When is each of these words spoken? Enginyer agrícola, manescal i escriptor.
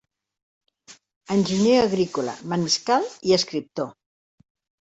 Enginyer 1.35 1.77
agrícola, 1.83 2.35
manescal 2.55 3.07
i 3.31 3.37
escriptor. 3.41 3.93